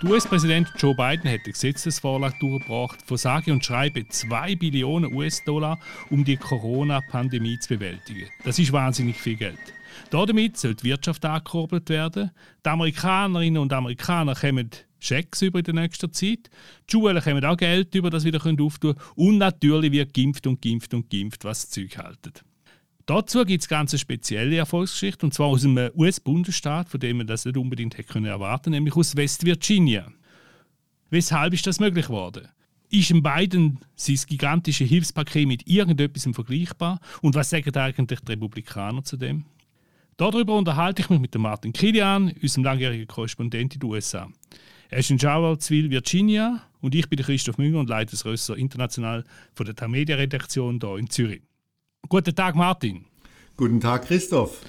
Der 0.00 0.10
US-Präsident 0.10 0.68
Joe 0.78 0.94
Biden 0.94 1.28
hat 1.28 1.40
eine 1.40 1.52
Gesetzesvorlage 1.52 2.36
durchgebracht 2.38 3.02
von 3.04 3.16
sage 3.16 3.52
und 3.52 3.64
schreibe 3.64 4.06
2 4.06 4.54
Billionen 4.54 5.12
US-Dollar, 5.12 5.80
um 6.10 6.24
die 6.24 6.36
Corona-Pandemie 6.36 7.58
zu 7.58 7.70
bewältigen. 7.74 8.28
Das 8.44 8.60
ist 8.60 8.72
wahnsinnig 8.72 9.16
viel 9.16 9.34
Geld. 9.34 9.58
Damit 10.10 10.56
soll 10.56 10.76
die 10.76 10.84
Wirtschaft 10.84 11.24
angekurbelt 11.24 11.88
werden. 11.88 12.30
Die 12.64 12.68
Amerikanerinnen 12.68 13.60
und 13.60 13.72
Amerikaner 13.72 14.36
kommen 14.36 14.70
Schecks 15.00 15.42
über 15.42 15.58
in 15.58 15.74
der 15.74 15.90
Zeit. 15.90 16.22
Die 16.22 16.92
Schulen 16.92 17.20
kommen 17.20 17.44
auch 17.44 17.56
Geld 17.56 17.92
über, 17.96 18.08
das 18.08 18.24
wieder 18.24 18.38
auftun 18.38 18.94
können. 18.94 18.98
Und 19.16 19.38
natürlich 19.38 19.90
wird 19.90 20.14
geimpft 20.14 20.46
und 20.46 20.62
geimpft 20.62 20.94
und 20.94 21.10
geimpft, 21.10 21.44
was 21.44 21.62
das 21.62 21.70
Zeug 21.70 21.98
haltet. 21.98 22.44
Dazu 23.08 23.42
gibt 23.46 23.62
es 23.62 23.68
ganz 23.68 23.94
eine 23.94 24.00
spezielle 24.00 24.56
Erfolgsgeschichte, 24.56 25.24
und 25.24 25.32
zwar 25.32 25.46
aus 25.46 25.64
einem 25.64 25.90
US-Bundesstaat, 25.96 26.90
von 26.90 27.00
dem 27.00 27.16
man 27.16 27.26
das 27.26 27.46
nicht 27.46 27.56
unbedingt 27.56 27.96
hätte 27.96 28.12
können 28.12 28.26
erwarten 28.26 28.72
nämlich 28.72 28.94
aus 28.96 29.16
West 29.16 29.46
Virginia. 29.46 30.12
Weshalb 31.08 31.54
ist 31.54 31.66
das 31.66 31.80
möglich 31.80 32.08
geworden? 32.08 32.48
Ist 32.90 33.10
in 33.10 33.22
beiden 33.22 33.78
sein 33.96 34.18
gigantische 34.28 34.84
Hilfspaket 34.84 35.48
mit 35.48 35.66
irgendetwas 35.66 36.28
vergleichbar? 36.34 37.00
Und 37.22 37.34
was 37.34 37.48
sagen 37.48 37.74
eigentlich 37.76 38.20
die 38.20 38.32
Republikaner 38.32 39.02
zu 39.02 39.16
dem? 39.16 39.46
Darüber 40.18 40.58
unterhalte 40.58 41.00
ich 41.00 41.08
mich 41.08 41.18
mit 41.18 41.34
Martin 41.34 41.72
Kilian, 41.72 42.34
unserem 42.42 42.64
langjährigen 42.64 43.06
Korrespondent 43.06 43.72
in 43.72 43.80
den 43.80 43.88
USA. 43.88 44.28
Er 44.90 44.98
ist 44.98 45.10
in 45.10 45.18
Charlottesville, 45.18 45.88
Virginia 45.88 46.62
und 46.82 46.94
ich 46.94 47.08
bin 47.08 47.18
Christoph 47.20 47.56
Münger 47.56 47.80
und 47.80 47.88
leite 47.88 48.10
das 48.10 48.26
Rösser 48.26 48.54
international 48.58 49.24
von 49.54 49.64
der 49.64 49.74
Tamedia-Redaktion 49.74 50.78
hier 50.78 50.98
in 50.98 51.08
Zürich. 51.08 51.40
Guten 52.10 52.34
Tag, 52.34 52.54
Martin. 52.54 53.04
Guten 53.58 53.80
Tag, 53.80 54.06
Christoph. 54.06 54.60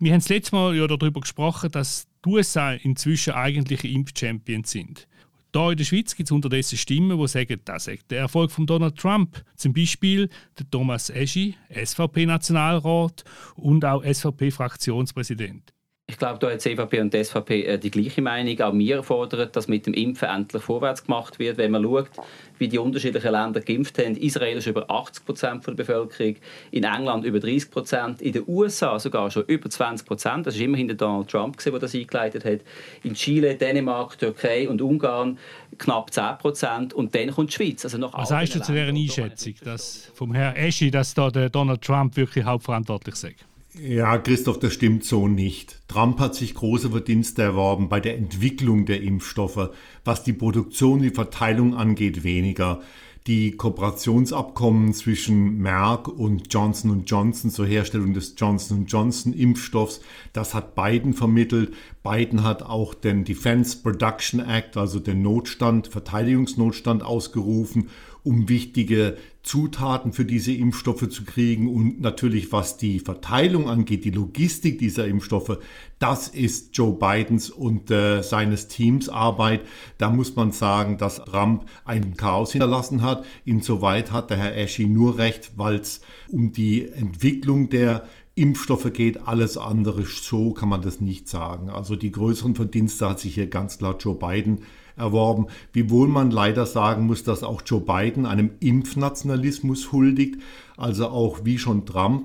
Wir 0.00 0.12
haben 0.12 0.18
das 0.18 0.28
letzte 0.28 0.56
Mal 0.56 0.74
ja 0.74 0.84
darüber 0.88 1.20
gesprochen, 1.20 1.70
dass 1.70 2.08
die 2.24 2.28
USA 2.28 2.72
inzwischen 2.72 3.34
eigentliche 3.34 3.86
Impfchampions 3.86 4.72
sind. 4.72 5.06
Hier 5.54 5.70
in 5.70 5.76
der 5.76 5.84
Schweiz 5.84 6.16
gibt 6.16 6.28
es 6.28 6.32
unterdessen 6.32 6.76
Stimmen, 6.76 7.16
die 7.16 7.28
sagen, 7.28 7.60
das 7.64 7.86
ist 7.86 8.10
der 8.10 8.18
Erfolg 8.18 8.50
von 8.50 8.66
Donald 8.66 8.96
Trump. 8.96 9.44
Zum 9.54 9.72
Beispiel 9.72 10.28
der 10.58 10.68
Thomas 10.68 11.08
Eschi, 11.08 11.54
SVP-Nationalrat 11.70 13.22
und 13.54 13.84
auch 13.84 14.02
SVP-Fraktionspräsident. 14.02 15.73
Ich 16.06 16.18
glaube, 16.18 16.38
da 16.38 16.48
hat 16.48 16.62
die 16.62 16.76
CVP 16.76 17.00
und 17.00 17.14
die 17.14 17.24
SVP 17.24 17.62
äh, 17.62 17.78
die 17.78 17.90
gleiche 17.90 18.20
Meinung. 18.20 18.60
Auch 18.60 18.74
wir 18.74 19.02
fordern, 19.02 19.48
dass 19.50 19.68
mit 19.68 19.86
dem 19.86 19.94
Impfen 19.94 20.28
endlich 20.28 20.62
vorwärts 20.62 21.04
gemacht 21.04 21.38
wird. 21.38 21.56
Wenn 21.56 21.70
man 21.70 21.82
schaut, 21.82 22.10
wie 22.58 22.68
die 22.68 22.76
unterschiedlichen 22.76 23.32
Länder 23.32 23.62
geimpft 23.62 23.98
haben, 23.98 24.14
Israel 24.18 24.58
ist 24.58 24.66
über 24.66 24.90
80 24.90 25.24
Prozent 25.24 25.66
der 25.66 25.72
Bevölkerung, 25.72 26.36
in 26.72 26.84
England 26.84 27.24
über 27.24 27.40
30 27.40 27.70
Prozent, 27.70 28.20
in 28.20 28.32
den 28.34 28.44
USA 28.46 28.98
sogar 28.98 29.30
schon 29.30 29.44
über 29.46 29.70
20 29.70 30.06
Prozent. 30.06 30.46
Das 30.46 30.56
ist 30.56 30.60
immerhin 30.60 30.88
der 30.88 30.98
Donald 30.98 31.30
Trump, 31.30 31.56
der 31.56 31.78
das 31.78 31.94
eingeleitet 31.94 32.44
hat. 32.44 32.60
In 33.02 33.14
Chile, 33.14 33.54
Dänemark, 33.54 34.18
Türkei 34.18 34.68
und 34.68 34.82
Ungarn 34.82 35.38
knapp 35.78 36.12
10 36.12 36.36
Prozent. 36.36 36.92
Und 36.92 37.14
dann 37.14 37.30
kommt 37.30 37.48
die 37.48 37.54
Schweiz. 37.54 37.82
Also 37.82 38.12
Was 38.12 38.30
heißt 38.30 38.54
du 38.54 38.60
zu 38.60 38.72
dieser 38.72 38.88
Einschätzung, 38.88 39.54
dass 39.64 40.12
vom 40.14 40.34
Herrn 40.34 40.54
Eschi, 40.54 40.90
dass 40.90 41.14
da 41.14 41.30
der 41.30 41.48
Donald 41.48 41.80
Trump 41.80 42.14
wirklich 42.14 42.44
hauptverantwortlich 42.44 43.14
ist? 43.14 43.53
Ja, 43.76 44.18
Christoph, 44.18 44.60
das 44.60 44.72
stimmt 44.72 45.04
so 45.04 45.26
nicht. 45.26 45.80
Trump 45.88 46.20
hat 46.20 46.36
sich 46.36 46.54
große 46.54 46.90
Verdienste 46.90 47.42
erworben 47.42 47.88
bei 47.88 47.98
der 47.98 48.16
Entwicklung 48.16 48.86
der 48.86 49.02
Impfstoffe. 49.02 49.70
Was 50.04 50.22
die 50.22 50.32
Produktion, 50.32 51.02
die 51.02 51.10
Verteilung 51.10 51.74
angeht, 51.74 52.22
weniger. 52.22 52.82
Die 53.26 53.52
Kooperationsabkommen 53.56 54.92
zwischen 54.92 55.58
Merck 55.58 56.06
und 56.06 56.52
Johnson 56.52 57.04
Johnson 57.04 57.50
zur 57.50 57.66
Herstellung 57.66 58.14
des 58.14 58.34
Johnson 58.36 58.86
Johnson 58.86 59.32
Impfstoffs, 59.32 60.02
das 60.32 60.54
hat 60.54 60.76
Biden 60.76 61.14
vermittelt. 61.14 61.74
Biden 62.04 62.44
hat 62.44 62.62
auch 62.62 62.94
den 62.94 63.24
Defense 63.24 63.78
Production 63.82 64.38
Act, 64.40 64.76
also 64.76 65.00
den 65.00 65.22
Notstand, 65.22 65.88
Verteidigungsnotstand 65.88 67.02
ausgerufen 67.02 67.88
um 68.24 68.48
wichtige 68.48 69.16
Zutaten 69.42 70.14
für 70.14 70.24
diese 70.24 70.52
Impfstoffe 70.52 71.08
zu 71.10 71.24
kriegen 71.24 71.72
und 71.72 72.00
natürlich 72.00 72.50
was 72.50 72.78
die 72.78 72.98
Verteilung 72.98 73.68
angeht, 73.68 74.06
die 74.06 74.10
Logistik 74.10 74.78
dieser 74.78 75.06
Impfstoffe, 75.06 75.58
das 75.98 76.28
ist 76.28 76.76
Joe 76.76 76.94
Bidens 76.94 77.50
und 77.50 77.90
äh, 77.90 78.22
seines 78.22 78.68
Teams 78.68 79.10
Arbeit. 79.10 79.60
Da 79.98 80.08
muss 80.08 80.34
man 80.34 80.52
sagen, 80.52 80.96
dass 80.96 81.22
Trump 81.24 81.66
ein 81.84 82.16
Chaos 82.16 82.52
hinterlassen 82.52 83.02
hat. 83.02 83.26
Insoweit 83.44 84.10
hat 84.10 84.30
der 84.30 84.38
Herr 84.38 84.56
Eschi 84.56 84.86
nur 84.86 85.18
recht, 85.18 85.52
weil 85.56 85.76
es 85.76 86.00
um 86.30 86.52
die 86.52 86.88
Entwicklung 86.88 87.68
der 87.68 88.08
Impfstoffe 88.36 88.92
geht, 88.92 89.28
alles 89.28 89.56
andere 89.56 90.04
so 90.04 90.52
kann 90.52 90.68
man 90.68 90.82
das 90.82 91.00
nicht 91.00 91.28
sagen. 91.28 91.68
Also 91.68 91.94
die 91.94 92.10
größeren 92.10 92.54
Verdienste 92.54 93.08
hat 93.08 93.20
sich 93.20 93.34
hier 93.34 93.46
ganz 93.46 93.78
klar 93.78 93.96
Joe 94.00 94.16
Biden 94.16 94.62
erworben, 94.96 95.46
wiewohl 95.72 96.08
man 96.08 96.30
leider 96.30 96.66
sagen 96.66 97.06
muss, 97.06 97.24
dass 97.24 97.42
auch 97.42 97.62
Joe 97.64 97.80
Biden 97.80 98.26
einem 98.26 98.50
Impfnationalismus 98.60 99.92
huldigt, 99.92 100.40
also 100.76 101.08
auch 101.08 101.44
wie 101.44 101.58
schon 101.58 101.86
Trump 101.86 102.24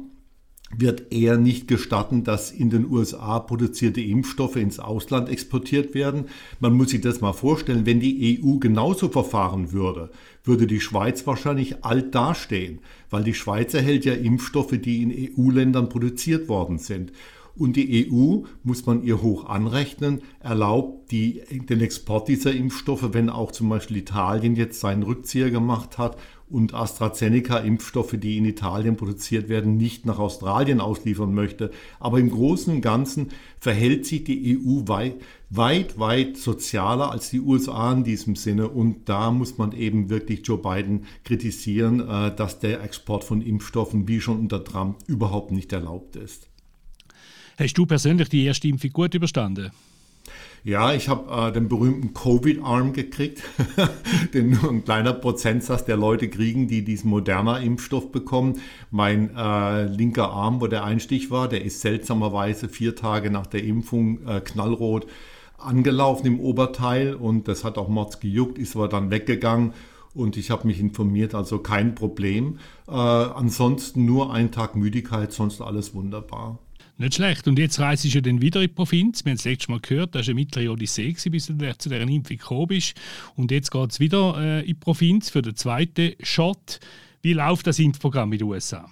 wird 0.78 1.12
er 1.12 1.38
nicht 1.38 1.68
gestatten, 1.68 2.24
dass 2.24 2.52
in 2.52 2.70
den 2.70 2.90
USA 2.90 3.40
produzierte 3.40 4.02
Impfstoffe 4.02 4.56
ins 4.56 4.80
Ausland 4.80 5.30
exportiert 5.30 5.96
werden. 5.96 6.26
Man 6.60 6.74
muss 6.74 6.92
sich 6.92 7.02
das 7.02 7.22
mal 7.22 7.34
vorstellen, 7.34 7.86
wenn 7.86 8.00
die 8.00 8.40
EU 8.44 8.58
genauso 8.58 9.10
verfahren 9.10 9.72
würde, 9.72 10.12
würde 10.44 10.68
die 10.68 10.80
Schweiz 10.80 11.26
wahrscheinlich 11.26 11.84
alt 11.84 12.14
dastehen, 12.14 12.80
weil 13.10 13.24
die 13.24 13.34
Schweiz 13.34 13.74
erhält 13.74 14.06
ja 14.06 14.14
Impfstoffe, 14.14 14.78
die 14.80 15.02
in 15.02 15.34
EU-Ländern 15.38 15.90
produziert 15.90 16.48
worden 16.48 16.78
sind. 16.78 17.12
Und 17.60 17.76
die 17.76 18.10
EU, 18.10 18.44
muss 18.64 18.86
man 18.86 19.04
ihr 19.04 19.22
hoch 19.22 19.46
anrechnen, 19.46 20.22
erlaubt 20.40 21.12
die, 21.12 21.42
den 21.52 21.82
Export 21.82 22.30
dieser 22.30 22.54
Impfstoffe, 22.54 23.10
wenn 23.12 23.30
auch 23.30 23.52
zum 23.52 23.68
Beispiel 23.68 23.98
Italien 23.98 24.56
jetzt 24.56 24.80
seinen 24.80 25.04
Rückzieher 25.04 25.52
gemacht 25.52 25.98
hat 25.98 26.16
und 26.50 26.74
AstraZeneca 26.74 27.58
Impfstoffe, 27.58 28.16
die 28.18 28.38
in 28.38 28.46
Italien 28.46 28.96
produziert 28.96 29.50
werden, 29.50 29.76
nicht 29.76 30.06
nach 30.06 30.20
Australien 30.20 30.80
ausliefern 30.80 31.34
möchte. 31.34 31.72
Aber 32.00 32.18
im 32.18 32.30
Großen 32.30 32.74
und 32.74 32.82
Ganzen 32.82 33.28
verhält 33.60 34.06
sich 34.06 34.24
die 34.24 34.58
EU 34.58 34.88
weit, 34.88 35.16
weit, 35.50 36.00
weit 36.00 36.38
sozialer 36.38 37.12
als 37.12 37.30
die 37.30 37.42
USA 37.42 37.92
in 37.92 38.06
diesem 38.06 38.38
Sinne. 38.38 38.70
Und 38.70 39.10
da 39.10 39.32
muss 39.32 39.58
man 39.58 39.74
eben 39.74 40.10
wirklich 40.10 40.48
Joe 40.48 40.60
Biden 40.60 41.04
kritisieren, 41.26 42.00
äh, 42.00 42.34
dass 42.34 42.60
der 42.60 42.82
Export 42.84 43.26
von 43.26 43.42
Impfstoffen 43.42 44.08
wie 44.08 44.22
schon 44.22 44.40
unter 44.40 44.64
Trump 44.64 45.00
überhaupt 45.08 45.52
nicht 45.52 45.74
erlaubt 45.74 46.16
ist. 46.16 46.49
Hast 47.60 47.74
du 47.74 47.86
persönlich 47.86 48.30
die 48.30 48.46
erste 48.46 48.70
Impfung 48.70 48.92
gut 48.92 49.14
überstanden? 49.14 49.72
Ja, 50.64 50.94
ich 50.94 51.10
habe 51.10 51.50
äh, 51.50 51.52
den 51.52 51.68
berühmten 51.68 52.14
Covid-Arm 52.14 52.94
gekriegt, 52.94 53.44
den 54.34 54.52
nur 54.52 54.70
ein 54.70 54.86
kleiner 54.86 55.12
Prozentsatz 55.12 55.84
der 55.84 55.98
Leute 55.98 56.30
kriegen, 56.30 56.70
die 56.70 56.86
diesen 56.86 57.10
moderner 57.10 57.60
Impfstoff 57.60 58.14
bekommen. 58.14 58.62
Mein 58.92 59.36
äh, 59.36 59.86
linker 59.88 60.30
Arm, 60.30 60.62
wo 60.62 60.68
der 60.68 60.86
Einstich 60.86 61.32
war, 61.32 61.50
der 61.50 61.66
ist 61.66 61.82
seltsamerweise 61.82 62.70
vier 62.70 62.96
Tage 62.96 63.30
nach 63.30 63.46
der 63.46 63.66
Impfung 63.66 64.26
äh, 64.26 64.40
knallrot 64.40 65.06
angelaufen 65.58 66.28
im 66.28 66.40
Oberteil 66.40 67.14
und 67.14 67.50
das 67.50 67.66
hat 67.66 67.78
auch 67.78 67.90
Mords 67.90 68.22
gejuckt, 68.22 68.58
ist 68.58 68.78
aber 68.78 68.88
dann 68.88 69.12
weggegangen 69.12 69.74
und 70.14 70.38
ich 70.38 70.50
habe 70.50 70.66
mich 70.66 70.80
informiert, 70.80 71.36
also 71.36 71.60
kein 71.60 71.94
Problem. 71.94 72.60
Äh, 72.88 72.94
ansonsten 72.94 74.06
nur 74.06 74.34
ein 74.34 74.52
Tag 74.52 74.78
Müdigkeit, 74.78 75.34
sonst 75.34 75.60
alles 75.60 75.94
wunderbar. 75.94 76.60
Nicht 77.00 77.16
schlecht. 77.16 77.48
Und 77.48 77.58
jetzt 77.58 77.80
reist 77.80 78.04
du 78.04 78.10
ja 78.10 78.20
dann 78.20 78.42
wieder 78.42 78.60
in 78.62 78.68
die 78.68 78.74
Provinz. 78.74 79.24
Wir 79.24 79.30
haben 79.30 79.38
es 79.38 79.46
letztes 79.46 79.70
Mal 79.70 79.80
gehört, 79.80 80.16
das 80.16 80.28
war 80.28 80.32
eine 80.32 80.42
mittlere 80.42 80.74
Odyssee, 80.74 81.16
bis 81.32 81.46
du 81.46 81.58
zu 81.78 81.90
dieser 81.90 82.02
Impfung 82.02 82.38
gekommen 82.38 82.68
bist. 82.68 82.94
Und 83.38 83.52
jetzt 83.52 83.72
geht 83.72 83.92
es 83.92 84.02
wieder 84.02 84.36
äh, 84.38 84.60
in 84.60 84.68
die 84.68 84.74
Provinz 84.74 85.30
für 85.30 85.42
den 85.42 85.56
zweiten 85.56 86.12
Shot. 86.22 86.82
Wie 87.22 87.32
läuft 87.32 87.68
das 87.68 87.80
Impfprogramm 87.80 88.34
in 88.34 88.40
den 88.40 88.50
USA? 88.50 88.90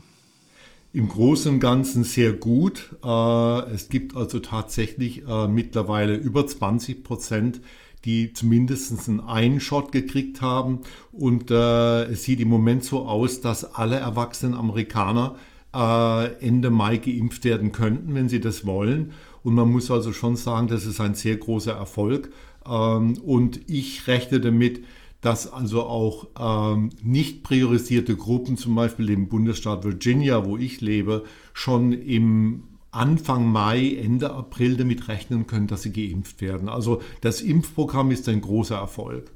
Im 0.94 1.09
Großen 1.09 1.56
und 1.56 1.59
Ganzen 1.59 2.06
sehr 2.06 2.31
gut. 2.31 2.96
Äh, 3.03 3.73
es 3.73 3.90
gibt 3.90 4.16
also 4.16 4.40
tatsächlich 4.40 5.28
äh, 5.28 5.49
mittlerweile 5.49 6.16
über 6.16 6.47
20 6.47 7.03
Prozent, 7.03 7.59
die 8.05 8.32
zumindest 8.32 9.09
einen 9.28 9.59
Shot 9.59 9.91
gekriegt 9.91 10.41
haben. 10.41 10.79
Und 11.11 11.52
äh, 11.52 12.03
es 12.05 12.23
sieht 12.23 12.40
im 12.40 12.47
Moment 12.47 12.85
so 12.85 13.05
aus, 13.05 13.41
dass 13.41 13.66
alle 13.76 13.97
erwachsenen 13.97 14.53
Amerikaner 14.53 15.35
äh, 15.78 16.46
Ende 16.46 16.72
Mai 16.72 16.97
geimpft 16.97 17.46
werden 17.46 17.72
könnten, 17.72 18.16
wenn 18.16 18.29
sie 18.29 18.40
das 18.40 18.66
wollen. 18.66 19.12
Und 19.44 19.53
man 19.53 19.70
muss 19.72 19.91
also 19.91 20.12
schon 20.12 20.35
sagen, 20.35 20.68
das 20.68 20.85
ist 20.85 21.00
ein 21.00 21.14
sehr 21.14 21.38
großer 21.38 21.74
Erfolg. 21.74 22.32
Ähm, 22.66 23.18
und 23.24 23.62
ich 23.70 24.08
rechne 24.08 24.40
damit, 24.40 24.84
dass 25.22 25.52
also 25.52 25.84
auch 25.84 26.28
ähm, 26.40 26.90
nicht 27.03 27.44
priorisierte 27.44 28.16
Gruppen, 28.16 28.58
zum 28.58 28.76
Beispiel 28.76 29.09
im 29.09 29.29
Bundesstaat 29.29 29.84
Virginia, 29.84 30.46
wo 30.46 30.58
ich 30.58 30.82
lebe, 30.82 31.24
schon 31.53 31.91
im 31.91 32.64
Anfang 32.91 33.51
Mai, 33.51 33.95
Ende 33.95 34.31
April 34.31 34.78
damit 34.78 35.07
rechnen 35.07 35.47
können, 35.47 35.67
dass 35.67 35.84
sie 35.84 35.91
geimpft 35.91 36.41
werden. 36.41 36.69
Also 36.69 37.01
das 37.22 37.41
Impfprogramm 37.41 38.11
ist 38.11 38.28
ein 38.29 38.41
großer 38.41 38.75
Erfolg. 38.75 39.31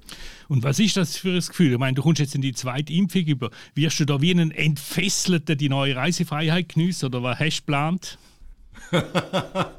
Und 0.47 0.63
was 0.63 0.79
ist 0.79 0.97
das 0.97 1.17
für 1.17 1.33
ein 1.33 1.39
Gefühl? 1.39 1.73
Ich 1.73 1.77
meine, 1.77 1.95
du 1.95 2.01
kommst 2.01 2.19
jetzt 2.19 2.35
in 2.35 2.41
die 2.41 2.53
zweite 2.53 2.91
Impfung 2.93 3.23
über. 3.23 3.51
Wirst 3.75 3.99
du 3.99 4.05
da 4.05 4.21
wie 4.21 4.31
einen 4.31 4.51
Entfesselten 4.51 5.57
die 5.57 5.69
neue 5.69 5.95
Reisefreiheit 5.95 6.69
genießen 6.69 7.07
oder 7.07 7.23
was 7.23 7.39
hast 7.39 7.59
du 7.59 7.61
geplant? 7.61 8.17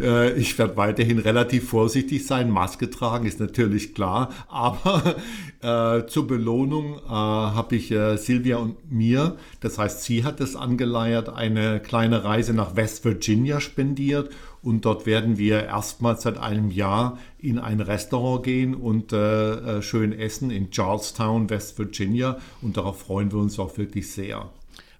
Äh, 0.00 0.34
ich 0.34 0.58
werde 0.58 0.76
weiterhin 0.76 1.18
relativ 1.18 1.68
vorsichtig 1.68 2.26
sein. 2.26 2.50
Maske 2.50 2.90
tragen 2.90 3.26
ist 3.26 3.40
natürlich 3.40 3.94
klar. 3.94 4.32
Aber 4.48 5.16
äh, 5.62 6.06
zur 6.06 6.26
Belohnung 6.26 6.98
äh, 7.04 7.08
habe 7.10 7.76
ich 7.76 7.90
äh, 7.90 8.16
Silvia 8.16 8.56
und 8.58 8.90
mir, 8.90 9.36
das 9.60 9.78
heißt, 9.78 10.02
sie 10.02 10.24
hat 10.24 10.40
es 10.40 10.56
angeleiert, 10.56 11.28
eine 11.28 11.80
kleine 11.80 12.24
Reise 12.24 12.54
nach 12.54 12.76
West 12.76 13.04
Virginia 13.04 13.60
spendiert. 13.60 14.30
Und 14.62 14.84
dort 14.84 15.06
werden 15.06 15.38
wir 15.38 15.64
erstmals 15.64 16.22
seit 16.22 16.38
einem 16.38 16.70
Jahr 16.70 17.18
in 17.38 17.58
ein 17.58 17.80
Restaurant 17.80 18.42
gehen 18.42 18.74
und 18.74 19.12
äh, 19.12 19.76
äh, 19.78 19.82
schön 19.82 20.12
essen 20.12 20.50
in 20.50 20.72
Charlestown, 20.72 21.50
West 21.50 21.78
Virginia. 21.78 22.38
Und 22.62 22.76
darauf 22.76 23.00
freuen 23.00 23.30
wir 23.30 23.38
uns 23.38 23.58
auch 23.58 23.78
wirklich 23.78 24.10
sehr. 24.10 24.50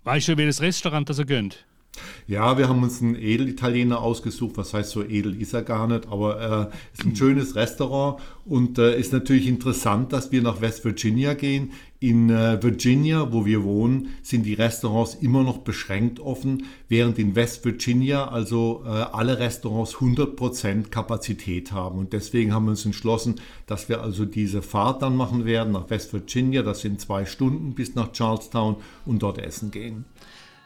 Weißt 0.04 0.28
du, 0.28 0.36
welches 0.36 0.60
Restaurant 0.60 1.08
das 1.08 1.18
er 1.18 1.24
gönnt? 1.24 1.64
Ja, 2.26 2.58
wir 2.58 2.68
haben 2.68 2.82
uns 2.82 3.00
einen 3.00 3.14
Edelitaliener 3.14 4.00
ausgesucht. 4.00 4.56
Was 4.56 4.74
heißt 4.74 4.90
so 4.90 5.02
edel 5.02 5.40
ist 5.40 5.54
er 5.54 5.62
gar 5.62 5.86
nicht, 5.86 6.08
aber 6.08 6.70
äh, 6.72 6.96
ist 6.96 7.04
ein 7.04 7.16
schönes 7.16 7.54
Restaurant 7.54 8.20
und 8.44 8.78
äh, 8.78 8.98
ist 8.98 9.12
natürlich 9.12 9.46
interessant, 9.46 10.12
dass 10.12 10.32
wir 10.32 10.42
nach 10.42 10.60
West 10.60 10.84
Virginia 10.84 11.34
gehen. 11.34 11.72
In 11.98 12.30
äh, 12.30 12.62
Virginia, 12.62 13.32
wo 13.32 13.46
wir 13.46 13.64
wohnen, 13.64 14.10
sind 14.22 14.44
die 14.44 14.54
Restaurants 14.54 15.14
immer 15.14 15.42
noch 15.42 15.58
beschränkt 15.58 16.20
offen, 16.20 16.64
während 16.88 17.18
in 17.18 17.34
West 17.34 17.64
Virginia 17.64 18.28
also 18.28 18.82
äh, 18.84 18.88
alle 18.88 19.38
Restaurants 19.38 19.96
100% 19.96 20.88
Kapazität 20.90 21.72
haben. 21.72 21.98
Und 21.98 22.12
deswegen 22.12 22.52
haben 22.52 22.66
wir 22.66 22.70
uns 22.70 22.84
entschlossen, 22.84 23.36
dass 23.66 23.88
wir 23.88 24.02
also 24.02 24.24
diese 24.24 24.62
Fahrt 24.62 25.02
dann 25.02 25.16
machen 25.16 25.44
werden 25.44 25.72
nach 25.72 25.90
West 25.90 26.12
Virginia. 26.12 26.62
Das 26.62 26.80
sind 26.80 27.00
zwei 27.00 27.24
Stunden 27.24 27.74
bis 27.74 27.94
nach 27.94 28.14
Charlestown 28.14 28.76
und 29.06 29.22
dort 29.22 29.38
essen 29.38 29.70
gehen. 29.70 30.04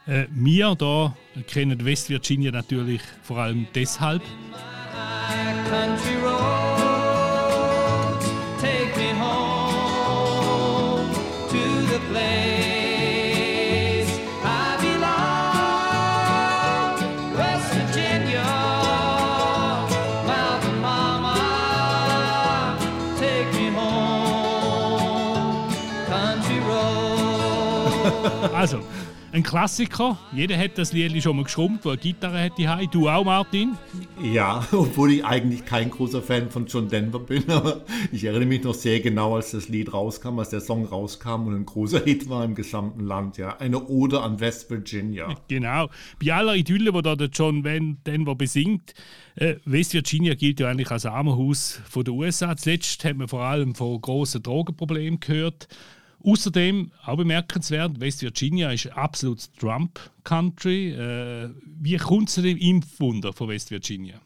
Äh, 0.07 0.25
wir 0.31 0.75
hier 0.75 1.15
kennen 1.47 1.85
West 1.85 2.09
Virginia 2.09 2.51
natürlich 2.51 3.01
vor 3.23 3.37
allem 3.37 3.67
deshalb. 3.75 4.21
Also, 28.53 28.79
ein 29.31 29.43
Klassiker. 29.43 30.17
Jeder 30.33 30.57
hat 30.57 30.77
das 30.77 30.91
Lied 30.93 31.21
schon 31.23 31.37
mal 31.37 31.43
geschrumpft, 31.43 31.85
wo 31.85 31.89
eine 31.89 31.97
Gitarre 31.97 32.43
hat 32.43 32.57
die 32.57 32.67
Du 32.91 33.07
auch, 33.09 33.23
Martin? 33.23 33.77
Ja, 34.21 34.67
obwohl 34.71 35.13
ich 35.13 35.25
eigentlich 35.25 35.65
kein 35.65 35.89
großer 35.89 36.21
Fan 36.21 36.49
von 36.49 36.65
John 36.65 36.89
Denver 36.89 37.19
bin, 37.19 37.49
aber 37.49 37.81
ich 38.11 38.23
erinnere 38.23 38.45
mich 38.45 38.63
noch 38.63 38.73
sehr 38.73 38.99
genau, 38.99 39.35
als 39.35 39.51
das 39.51 39.69
Lied 39.69 39.93
rauskam, 39.93 40.39
als 40.39 40.49
der 40.49 40.61
Song 40.61 40.85
rauskam 40.85 41.47
und 41.47 41.55
ein 41.55 41.65
großer 41.65 42.03
Hit 42.03 42.29
war 42.29 42.43
im 42.43 42.55
gesamten 42.55 43.05
Land. 43.05 43.37
Ja, 43.37 43.57
eine 43.57 43.87
Ode 43.87 44.21
an 44.21 44.39
West 44.39 44.69
Virginia. 44.69 45.35
Genau. 45.47 45.89
Bei 46.23 46.33
aller 46.33 46.55
Idylle, 46.55 46.93
die 46.93 47.01
da 47.01 47.15
der 47.15 47.27
John 47.27 47.63
Denver 47.63 48.35
besingt, 48.35 48.93
äh, 49.35 49.55
West 49.65 49.93
Virginia 49.93 50.33
gilt 50.33 50.59
ja 50.59 50.69
eigentlich 50.69 50.91
als 50.91 51.05
Armenhaus 51.05 51.81
der 51.93 52.13
USA. 52.13 52.55
Zuletzt 52.55 53.03
hat 53.03 53.17
man 53.17 53.27
vor 53.27 53.41
allem 53.41 53.75
von 53.75 53.99
großen 53.99 54.41
Drogenproblemen 54.41 55.19
gehört. 55.19 55.67
Außerdem, 56.23 56.91
auch 57.05 57.17
bemerkenswert, 57.17 57.99
West 57.99 58.21
Virginia 58.21 58.71
ist 58.71 58.87
absolut 58.87 59.49
Trump-Country. 59.59 60.91
Äh, 60.91 61.49
wie 61.65 61.97
kommt 61.97 62.29
es 62.29 62.35
zu 62.35 62.41
dem 62.41 62.57
Impfwunder 62.57 63.33
von 63.33 63.49
West 63.49 63.71
Virginia? 63.71 64.21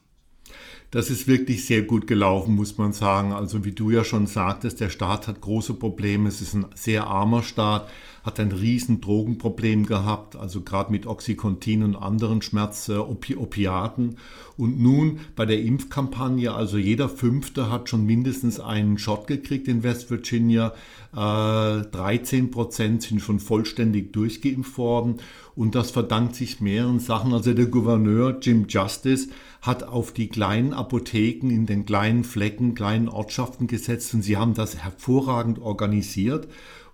Das 0.91 1.09
ist 1.09 1.27
wirklich 1.27 1.65
sehr 1.65 1.81
gut 1.81 2.07
gelaufen, 2.07 2.55
muss 2.55 2.77
man 2.77 2.93
sagen. 2.93 3.33
Also 3.33 3.65
wie 3.65 3.71
du 3.71 3.91
ja 3.91 4.03
schon 4.03 4.27
sagtest, 4.27 4.79
der 4.79 4.89
Staat 4.89 5.27
hat 5.27 5.41
große 5.41 5.73
Probleme. 5.73 6.29
Es 6.29 6.41
ist 6.41 6.53
ein 6.53 6.67
sehr 6.75 7.07
armer 7.07 7.43
Staat, 7.43 7.89
hat 8.25 8.39
ein 8.39 8.51
riesen 8.51 9.01
Drogenproblem 9.01 9.85
gehabt, 9.85 10.35
also 10.35 10.61
gerade 10.61 10.91
mit 10.91 11.05
Oxycontin 11.05 11.83
und 11.83 11.95
anderen 11.95 12.41
Schmerzopiaten. 12.41 14.09
Äh, 14.13 14.15
und 14.57 14.79
nun 14.79 15.19
bei 15.35 15.45
der 15.45 15.61
Impfkampagne, 15.61 16.51
also 16.53 16.77
jeder 16.77 17.07
Fünfte 17.07 17.69
hat 17.69 17.87
schon 17.87 18.05
mindestens 18.05 18.59
einen 18.59 18.97
Shot 18.97 19.27
gekriegt 19.27 19.67
in 19.67 19.83
West 19.83 20.09
Virginia. 20.09 20.73
13 21.13 21.85
äh, 21.93 22.47
Prozent 22.49 23.03
sind 23.03 23.21
schon 23.21 23.39
vollständig 23.39 24.11
durchgeimpft 24.11 24.77
worden. 24.77 25.17
Und 25.55 25.75
das 25.75 25.91
verdankt 25.91 26.35
sich 26.35 26.59
mehreren 26.59 26.99
Sachen. 26.99 27.31
Also 27.31 27.53
der 27.53 27.67
Gouverneur 27.67 28.39
Jim 28.41 28.65
Justice 28.67 29.29
hat 29.61 29.83
auf 29.83 30.11
die 30.11 30.27
kleinen 30.29 30.73
Apotheken 30.73 31.49
in 31.49 31.65
den 31.65 31.85
kleinen 31.85 32.23
Flecken, 32.23 32.75
kleinen 32.75 33.07
Ortschaften 33.07 33.67
gesetzt 33.67 34.13
und 34.13 34.23
sie 34.23 34.35
haben 34.35 34.55
das 34.55 34.77
hervorragend 34.77 35.59
organisiert. 35.59 36.47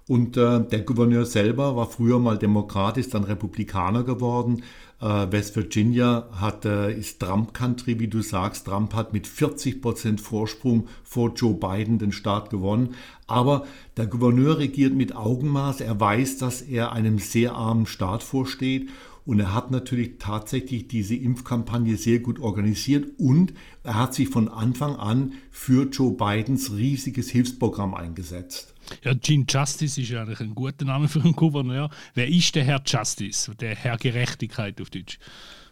Und 0.07 0.35
äh, 0.35 0.59
der 0.65 0.81
Gouverneur 0.81 1.25
selber 1.25 1.75
war 1.75 1.87
früher 1.87 2.19
mal 2.19 2.37
Demokrat, 2.37 2.97
ist 2.97 3.13
dann 3.13 3.23
Republikaner 3.23 4.03
geworden. 4.03 4.63
Äh, 4.99 5.31
West 5.31 5.55
Virginia 5.55 6.27
hat, 6.33 6.65
äh, 6.65 6.93
ist 6.93 7.19
Trump-Country, 7.19 7.99
wie 7.99 8.07
du 8.07 8.21
sagst. 8.21 8.65
Trump 8.65 8.93
hat 8.93 9.13
mit 9.13 9.25
40 9.25 9.81
Prozent 9.81 10.21
Vorsprung 10.21 10.87
vor 11.03 11.33
Joe 11.35 11.55
Biden 11.55 11.97
den 11.97 12.11
Staat 12.11 12.49
gewonnen. 12.49 12.95
Aber 13.25 13.65
der 13.97 14.07
Gouverneur 14.07 14.59
regiert 14.59 14.93
mit 14.93 15.15
Augenmaß. 15.15 15.81
Er 15.81 15.99
weiß, 15.99 16.37
dass 16.37 16.61
er 16.61 16.91
einem 16.91 17.17
sehr 17.17 17.53
armen 17.53 17.85
Staat 17.85 18.21
vorsteht. 18.21 18.89
Und 19.25 19.39
er 19.39 19.53
hat 19.53 19.71
natürlich 19.71 20.17
tatsächlich 20.17 20.87
diese 20.87 21.15
Impfkampagne 21.15 21.95
sehr 21.95 22.19
gut 22.19 22.39
organisiert 22.39 23.19
und 23.19 23.53
er 23.83 23.99
hat 23.99 24.15
sich 24.15 24.29
von 24.29 24.47
Anfang 24.49 24.95
an 24.95 25.33
für 25.51 25.87
Joe 25.87 26.13
Bidens 26.13 26.71
riesiges 26.71 27.29
Hilfsprogramm 27.29 27.93
eingesetzt. 27.93 28.70
Ja, 29.03 29.13
Gene 29.13 29.45
Justice 29.47 30.01
ist 30.01 30.09
ja 30.09 30.21
eigentlich 30.21 30.39
ein 30.39 30.55
guter 30.55 30.85
Name 30.85 31.07
für 31.07 31.21
einen 31.21 31.33
Gouverneur. 31.33 31.89
Wer 32.13 32.27
ist 32.27 32.55
der 32.55 32.63
Herr 32.63 32.81
Justice, 32.85 33.51
der 33.55 33.75
Herr 33.75 33.97
Gerechtigkeit 33.97 34.79
auf 34.81 34.89
Deutsch? 34.89 35.19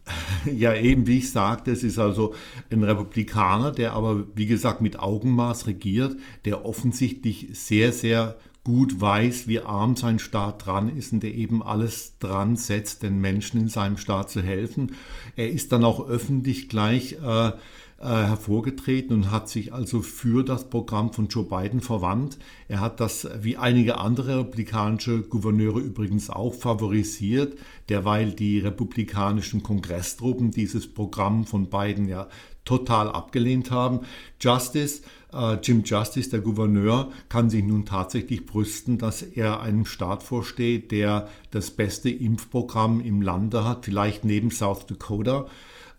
Ja, 0.46 0.74
eben 0.74 1.08
wie 1.08 1.20
ich 1.20 1.32
sagte, 1.32 1.72
es 1.72 1.84
ist 1.84 2.00
also 2.00 2.34
ein 2.72 2.84
Republikaner, 2.84 3.72
der 3.72 3.94
aber, 3.94 4.26
wie 4.36 4.48
gesagt, 4.48 4.82
mit 4.82 5.00
Augenmaß 5.00 5.68
regiert, 5.68 6.16
der 6.46 6.66
offensichtlich 6.66 7.48
sehr, 7.54 7.92
sehr 7.92 8.38
gut 8.64 9.00
weiß, 9.00 9.48
wie 9.48 9.62
arm 9.62 9.96
sein 9.96 10.20
Staat 10.20 10.66
dran 10.66 10.96
ist 10.96 11.14
und 11.14 11.24
der 11.24 11.34
eben 11.34 11.64
alles 11.64 12.18
dran 12.20 12.56
setzt, 12.56 13.04
den 13.04 13.20
Menschen 13.20 13.60
in 13.60 13.68
seinem 13.68 13.98
Staat 13.98 14.30
zu 14.30 14.42
helfen. 14.42 14.96
Er 15.36 15.50
ist 15.50 15.72
dann 15.72 15.84
auch 15.84 16.08
öffentlich 16.08 16.70
gleich 16.70 17.14
äh, 17.14 17.52
äh, 18.00 18.06
hervorgetreten 18.06 19.14
und 19.14 19.32
hat 19.32 19.50
sich 19.50 19.74
also 19.74 20.02
für 20.02 20.44
das 20.44 20.70
Programm 20.70 21.12
von 21.12 21.28
Joe 21.28 21.44
Biden 21.44 21.82
verwandt. 21.82 22.38
Er 22.68 22.80
hat 22.80 23.00
das, 23.00 23.28
wie 23.42 23.58
einige 23.58 23.98
andere 23.98 24.40
republikanische 24.40 25.22
Gouverneure 25.22 25.80
übrigens 25.80 26.30
auch, 26.30 26.54
favorisiert, 26.54 27.58
derweil 27.90 28.32
die 28.32 28.60
republikanischen 28.60 29.64
Kongresstruppen 29.64 30.52
dieses 30.52 30.88
Programm 30.94 31.46
von 31.46 31.70
Biden 31.70 32.08
ja 32.08 32.30
total 32.64 33.10
abgelehnt 33.10 33.72
haben. 33.72 34.02
Justice, 34.40 35.02
äh, 35.34 35.56
Jim 35.56 35.84
Justice, 35.84 36.30
der 36.30 36.40
Gouverneur, 36.40 37.12
kann 37.28 37.50
sich 37.50 37.64
nun 37.64 37.86
tatsächlich 37.86 38.46
brüsten, 38.46 38.98
dass 38.98 39.24
er 39.24 39.60
einem 39.60 39.86
Staat 39.86 40.24
vorsteht, 40.24 40.92
der 40.92 41.28
das 41.52 41.72
beste 41.72 42.10
Impfprogramm 42.10 43.02
im 43.02 43.22
Lande 43.22 43.66
hat, 43.66 43.86
vielleicht 43.86 44.24
neben 44.24 44.52
South 44.52 44.86
Dakota. 44.86 45.48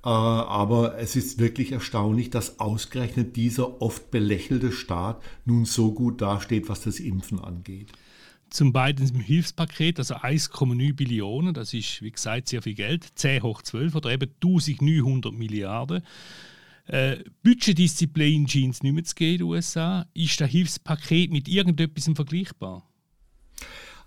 Äh, 0.03 0.09
aber 0.09 0.99
es 0.99 1.17
ist 1.17 1.39
wirklich 1.39 1.73
erstaunlich, 1.73 2.31
dass 2.31 2.59
ausgerechnet 2.59 3.37
dieser 3.37 3.83
oft 3.83 4.11
belächelte 4.11 4.73
Staat 4.73 5.23
nun 5.45 5.65
so 5.65 5.93
gut 5.93 6.21
dasteht, 6.23 6.69
was 6.69 6.81
das 6.83 7.01
Impfen 7.01 7.39
angeht. 7.39 7.93
Zum 8.49 8.73
beiden 8.73 9.07
Hilfspaket, 9.21 9.99
also 9.99 10.15
1,9 10.15 10.95
Billionen, 10.95 11.55
das 11.55 11.73
ist 11.73 12.03
wie 12.03 12.11
gesagt 12.11 12.49
sehr 12.49 12.63
viel 12.63 12.75
Geld, 12.75 13.07
10 13.15 13.43
hoch 13.43 13.63
12 13.63 13.95
oder 13.95 14.11
eben 14.11 14.31
1900 14.43 15.33
Milliarden. 15.33 16.03
Äh, 16.87 17.19
Budgetdisziplin 17.45 18.49
scheint 18.49 18.75
es 18.75 18.83
nicht 18.83 18.93
mehr 18.93 19.05
zu 19.05 19.15
geben 19.15 19.33
in 19.33 19.39
den 19.39 19.47
USA. 19.49 20.07
Ist 20.15 20.41
das 20.41 20.51
Hilfspaket 20.51 21.31
mit 21.31 21.47
irgendetwas 21.47 22.11
vergleichbar? 22.13 22.89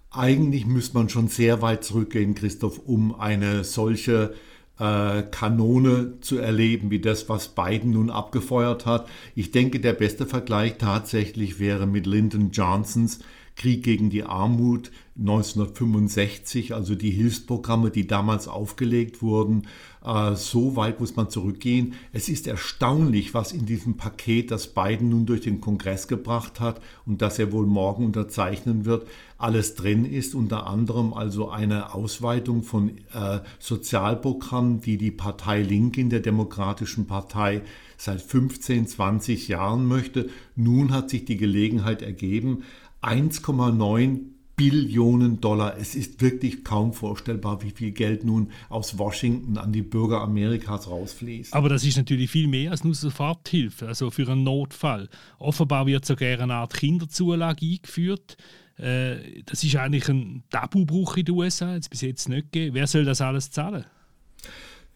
Eigentlich 0.09 0.65
müsste 0.65 0.95
man 0.95 1.07
schon 1.07 1.27
sehr 1.29 1.61
weit 1.61 1.83
zurückgehen, 1.85 2.35
Christoph, 2.35 2.79
um 2.79 3.15
eine 3.15 3.63
solche 3.63 4.35
Kanone 4.77 6.19
zu 6.19 6.39
erleben, 6.39 6.89
wie 6.89 6.99
das, 6.99 7.29
was 7.29 7.49
Biden 7.49 7.91
nun 7.91 8.09
abgefeuert 8.09 8.85
hat. 8.85 9.07
Ich 9.35 9.51
denke, 9.51 9.79
der 9.79 9.93
beste 9.93 10.25
Vergleich 10.25 10.77
tatsächlich 10.77 11.59
wäre 11.59 11.85
mit 11.85 12.07
Lyndon 12.07 12.49
Johnsons 12.51 13.19
Krieg 13.55 13.83
gegen 13.83 14.09
die 14.09 14.23
Armut 14.23 14.91
1965, 15.17 16.73
also 16.73 16.95
die 16.95 17.11
Hilfsprogramme, 17.11 17.91
die 17.91 18.07
damals 18.07 18.47
aufgelegt 18.47 19.21
wurden. 19.21 19.67
Äh, 20.03 20.35
so 20.35 20.75
weit 20.75 20.99
muss 20.99 21.15
man 21.15 21.29
zurückgehen. 21.29 21.93
Es 22.11 22.29
ist 22.29 22.47
erstaunlich, 22.47 23.35
was 23.35 23.51
in 23.51 23.67
diesem 23.67 23.95
Paket, 23.95 24.49
das 24.49 24.67
Biden 24.73 25.09
nun 25.09 25.27
durch 25.27 25.41
den 25.41 25.61
Kongress 25.61 26.07
gebracht 26.07 26.59
hat 26.59 26.81
und 27.05 27.21
das 27.21 27.37
er 27.37 27.51
wohl 27.51 27.67
morgen 27.67 28.05
unterzeichnen 28.05 28.85
wird, 28.85 29.07
alles 29.37 29.75
drin 29.75 30.05
ist. 30.05 30.33
Unter 30.33 30.65
anderem 30.65 31.13
also 31.13 31.49
eine 31.49 31.93
Ausweitung 31.93 32.63
von 32.63 32.97
äh, 33.13 33.39
Sozialprogrammen, 33.59 34.81
die 34.81 34.97
die 34.97 35.11
Partei 35.11 35.61
Link 35.61 35.97
in 35.99 36.09
der 36.09 36.21
Demokratischen 36.21 37.05
Partei 37.05 37.61
seit 37.97 38.21
15, 38.21 38.87
20 38.87 39.47
Jahren 39.47 39.85
möchte. 39.85 40.29
Nun 40.55 40.91
hat 40.91 41.09
sich 41.09 41.25
die 41.25 41.37
Gelegenheit 41.37 42.01
ergeben, 42.01 42.63
1,9 43.03 44.33
Billionen 44.55 45.41
Dollar. 45.41 45.77
Es 45.79 45.95
ist 45.95 46.21
wirklich 46.21 46.63
kaum 46.63 46.93
vorstellbar, 46.93 47.63
wie 47.63 47.71
viel 47.71 47.91
Geld 47.91 48.23
nun 48.23 48.51
aus 48.69 48.97
Washington 48.99 49.57
an 49.57 49.73
die 49.73 49.81
Bürger 49.81 50.21
Amerikas 50.21 50.87
rausfließt. 50.87 51.53
Aber 51.53 51.69
das 51.69 51.83
ist 51.83 51.97
natürlich 51.97 52.29
viel 52.29 52.47
mehr 52.47 52.71
als 52.71 52.83
nur 52.83 52.93
Soforthilfe, 52.93 53.87
also 53.87 54.11
für 54.11 54.29
einen 54.29 54.43
Notfall. 54.43 55.09
Offenbar 55.39 55.87
wird 55.87 56.05
sogar 56.05 56.39
eine 56.39 56.53
Art 56.53 56.75
Kinderzulage 56.75 57.65
eingeführt. 57.65 58.37
Äh, 58.77 59.41
das 59.45 59.63
ist 59.63 59.75
eigentlich 59.75 60.07
ein 60.09 60.43
Tabubruch 60.49 61.17
in 61.17 61.25
den 61.25 61.35
USA, 61.35 61.73
jetzt 61.73 61.89
bis 61.89 62.01
jetzt 62.01 62.29
nicht 62.29 62.51
gegeben. 62.51 62.75
Wer 62.75 62.87
soll 62.87 63.05
das 63.05 63.21
alles 63.21 63.49
zahlen? 63.49 63.85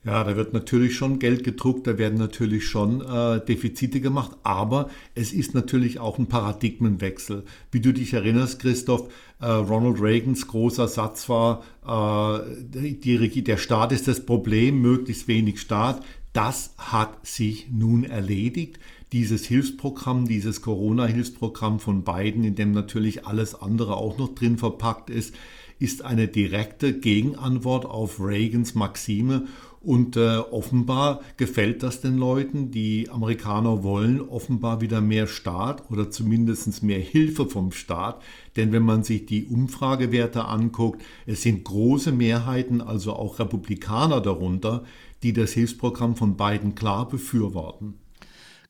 Ja, 0.07 0.23
da 0.23 0.37
wird 0.37 0.53
natürlich 0.53 0.95
schon 0.95 1.19
Geld 1.19 1.43
gedruckt, 1.43 1.85
da 1.85 1.97
werden 1.97 2.17
natürlich 2.17 2.65
schon 2.65 3.01
äh, 3.01 3.45
Defizite 3.45 3.99
gemacht, 3.99 4.37
aber 4.41 4.89
es 5.15 5.33
ist 5.33 5.53
natürlich 5.53 5.99
auch 5.99 6.17
ein 6.17 6.27
Paradigmenwechsel. 6.27 7.43
Wie 7.71 7.81
du 7.81 7.91
dich 7.91 8.13
erinnerst, 8.13 8.61
Christoph, 8.61 9.11
äh, 9.41 9.47
Ronald 9.47 10.01
Reagans 10.01 10.47
großer 10.47 10.87
Satz 10.87 11.27
war, 11.27 11.61
äh, 11.85 12.39
die, 12.73 13.43
der 13.43 13.57
Staat 13.57 13.91
ist 13.91 14.07
das 14.07 14.25
Problem, 14.25 14.81
möglichst 14.81 15.27
wenig 15.27 15.59
Staat. 15.59 16.01
Das 16.31 16.73
hat 16.77 17.27
sich 17.27 17.67
nun 17.69 18.05
erledigt. 18.05 18.79
Dieses 19.11 19.45
Hilfsprogramm, 19.45 20.25
dieses 20.25 20.61
Corona-Hilfsprogramm 20.61 21.81
von 21.81 22.05
Biden, 22.05 22.45
in 22.45 22.55
dem 22.55 22.71
natürlich 22.71 23.27
alles 23.27 23.55
andere 23.55 23.97
auch 23.97 24.17
noch 24.17 24.33
drin 24.35 24.57
verpackt 24.57 25.09
ist, 25.09 25.35
ist 25.79 26.03
eine 26.03 26.29
direkte 26.29 26.97
Gegenantwort 26.97 27.85
auf 27.85 28.21
Reagans 28.21 28.73
Maxime 28.73 29.47
und 29.87 30.17
äh, 30.17 30.39
offenbar 30.39 31.21
gefällt 31.37 31.81
das 31.81 32.01
den 32.01 32.17
Leuten. 32.17 32.71
Die 32.71 33.09
Amerikaner 33.09 33.83
wollen 33.83 34.19
offenbar 34.19 34.81
wieder 34.81 34.99
mehr 34.99 35.27
Staat 35.27 35.89
oder 35.89 36.11
zumindest 36.11 36.83
mehr 36.83 36.99
Hilfe 36.99 37.45
vom 37.45 37.71
Staat. 37.71 38.21
Denn 38.57 38.73
wenn 38.73 38.83
man 38.83 39.03
sich 39.03 39.25
die 39.25 39.45
Umfragewerte 39.45 40.43
anguckt, 40.43 41.01
es 41.25 41.43
sind 41.43 41.63
große 41.63 42.11
Mehrheiten, 42.11 42.81
also 42.81 43.13
auch 43.13 43.39
Republikaner 43.39 44.19
darunter, 44.19 44.83
die 45.23 45.31
das 45.31 45.53
Hilfsprogramm 45.53 46.17
von 46.17 46.35
Biden 46.35 46.75
klar 46.75 47.07
befürworten. 47.07 47.93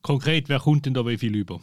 Konkret, 0.03 0.49
wer 0.49 0.59
kommt 0.59 0.85
denn 0.85 0.93
da 0.93 1.03
wie 1.07 1.17
viel 1.17 1.35
über? 1.35 1.59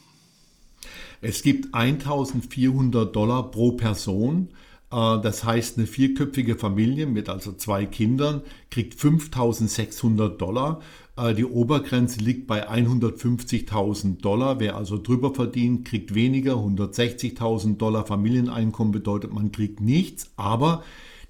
Es 1.20 1.42
gibt 1.42 1.72
1400 1.72 3.14
Dollar 3.14 3.52
pro 3.52 3.70
Person 3.72 4.48
das 4.94 5.42
heißt, 5.42 5.76
eine 5.76 5.88
vierköpfige 5.88 6.56
Familie 6.56 7.06
mit 7.06 7.28
also 7.28 7.52
zwei 7.52 7.84
Kindern 7.84 8.42
kriegt 8.70 8.94
5600 8.94 10.40
Dollar. 10.40 10.80
Äh, 11.16 11.34
die 11.34 11.44
Obergrenze 11.44 12.20
liegt 12.20 12.46
bei 12.46 12.70
150.000 12.70 14.20
Dollar. 14.20 14.60
Wer 14.60 14.76
also 14.76 14.96
drüber 14.96 15.34
verdient, 15.34 15.84
kriegt 15.84 16.14
weniger. 16.14 16.54
160.000 16.54 17.76
Dollar 17.76 18.06
Familieneinkommen 18.06 18.92
bedeutet, 18.92 19.32
man 19.32 19.50
kriegt 19.50 19.80
nichts. 19.80 20.30
Aber 20.36 20.84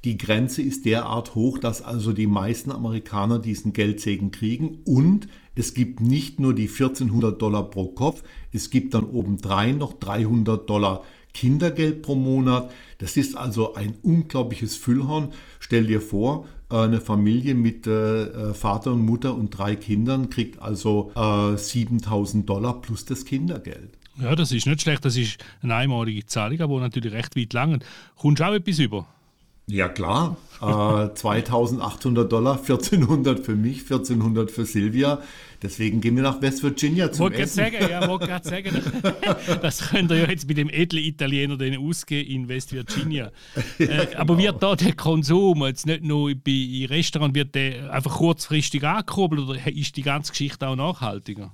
die 0.04 0.18
Grenze 0.18 0.60
ist 0.60 0.84
derart 0.84 1.34
hoch, 1.34 1.56
dass 1.58 1.80
also 1.80 2.12
die 2.12 2.26
meisten 2.26 2.70
Amerikaner 2.70 3.38
diesen 3.38 3.72
Geldsegen 3.72 4.30
kriegen. 4.30 4.80
Und 4.84 5.26
es 5.54 5.72
gibt 5.72 6.02
nicht 6.02 6.38
nur 6.38 6.52
die 6.52 6.68
1400 6.68 7.40
Dollar 7.40 7.70
pro 7.70 7.86
Kopf, 7.86 8.22
es 8.52 8.68
gibt 8.68 8.92
dann 8.92 9.04
obendrein 9.04 9.78
noch 9.78 9.94
300 9.94 10.68
Dollar 10.68 11.02
Kindergeld 11.34 12.02
pro 12.02 12.14
Monat. 12.14 12.70
Das 12.98 13.16
ist 13.18 13.36
also 13.36 13.74
ein 13.74 13.94
unglaubliches 14.02 14.76
Füllhorn. 14.76 15.32
Stell 15.60 15.86
dir 15.86 16.00
vor, 16.00 16.46
äh, 16.70 16.76
eine 16.76 17.00
Familie 17.00 17.54
mit 17.54 17.86
äh, 17.86 18.22
äh, 18.22 18.54
Vater 18.54 18.92
und 18.92 19.04
Mutter 19.04 19.34
und 19.34 19.50
drei 19.50 19.76
Kindern 19.76 20.30
kriegt 20.30 20.62
also 20.62 21.12
7000 21.56 22.48
Dollar 22.48 22.80
plus 22.80 23.04
das 23.04 23.24
Kindergeld. 23.24 23.98
Ja, 24.20 24.34
das 24.36 24.52
ist 24.52 24.66
nicht 24.66 24.82
schlecht. 24.82 25.04
Das 25.04 25.16
ist 25.16 25.38
eine 25.60 25.74
einmalige 25.74 26.24
Zahlung, 26.24 26.60
aber 26.60 26.80
natürlich 26.80 27.12
recht 27.12 27.36
weit 27.36 27.52
lang. 27.52 27.82
Kommst 28.16 28.40
du 28.40 28.46
auch 28.46 28.54
etwas 28.54 28.78
über? 28.78 29.06
Ja 29.66 29.88
klar, 29.88 30.36
äh, 30.60 31.14
2800 31.14 32.30
Dollar, 32.30 32.58
1400 32.58 33.40
für 33.40 33.56
mich, 33.56 33.80
1400 33.80 34.50
für 34.50 34.66
Silvia. 34.66 35.22
Deswegen 35.62 36.02
gehen 36.02 36.16
wir 36.16 36.22
nach 36.22 36.42
West 36.42 36.62
Virginia 36.62 37.10
zum 37.10 37.24
wollte 37.24 37.38
Essen. 37.38 37.64
Sagen, 37.64 37.76
ja, 37.90 38.06
wollte 38.06 38.26
gerade 38.26 38.46
sagen, 38.46 38.82
das 39.62 39.88
könnt 39.88 40.10
ihr 40.10 40.18
ja 40.18 40.28
jetzt 40.28 40.46
mit 40.46 40.58
dem 40.58 40.68
edlen 40.68 41.02
Italiener 41.02 41.56
den 41.56 41.78
ausgehen 41.78 42.26
in 42.26 42.48
West 42.48 42.72
Virginia. 42.72 43.30
Äh, 43.78 43.86
genau. 43.86 44.18
Aber 44.18 44.38
wird 44.38 44.62
da 44.62 44.76
der 44.76 44.92
Konsum 44.92 45.64
jetzt 45.64 45.86
nicht 45.86 46.04
nur 46.04 46.32
bei 46.34 46.86
Restaurants, 46.88 47.34
wird 47.34 47.54
der 47.54 47.90
einfach 47.92 48.16
kurzfristig 48.16 48.84
angekurbelt 48.84 49.48
oder 49.48 49.66
ist 49.66 49.96
die 49.96 50.02
ganze 50.02 50.32
Geschichte 50.32 50.68
auch 50.68 50.76
nachhaltiger? 50.76 51.52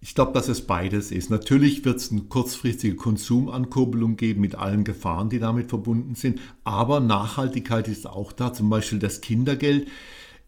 Ich 0.00 0.14
glaube, 0.14 0.32
dass 0.32 0.48
es 0.48 0.66
beides 0.66 1.10
ist. 1.10 1.30
Natürlich 1.30 1.84
wird 1.84 1.96
es 1.96 2.12
eine 2.12 2.22
kurzfristige 2.22 2.96
Konsumankurbelung 2.96 4.16
geben 4.16 4.40
mit 4.42 4.54
allen 4.54 4.84
Gefahren, 4.84 5.30
die 5.30 5.38
damit 5.38 5.68
verbunden 5.68 6.14
sind. 6.14 6.40
Aber 6.64 7.00
Nachhaltigkeit 7.00 7.88
ist 7.88 8.06
auch 8.06 8.32
da, 8.32 8.52
zum 8.52 8.68
Beispiel 8.68 8.98
das 8.98 9.20
Kindergeld. 9.20 9.88